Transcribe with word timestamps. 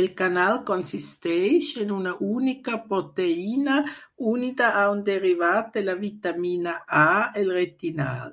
El 0.00 0.04
canal 0.18 0.52
consisteix 0.68 1.66
en 1.82 1.92
una 1.96 2.14
única 2.36 2.78
proteïna 2.92 3.76
unida 4.32 4.70
a 4.84 4.86
un 4.94 5.06
derivat 5.12 5.70
de 5.76 5.86
la 5.90 5.98
vitamina 6.08 6.78
A, 7.04 7.08
el 7.42 7.54
retinal. 7.60 8.30